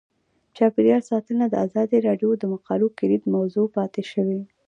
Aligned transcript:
چاپیریال 0.57 1.01
ساتنه 1.11 1.45
د 1.49 1.55
ازادي 1.65 1.97
راډیو 2.07 2.29
د 2.37 2.43
مقالو 2.53 2.87
کلیدي 2.99 3.29
موضوع 3.37 3.67
پاتې 3.75 4.01
شوی. 4.11 4.39